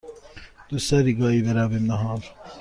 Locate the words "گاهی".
1.13-1.41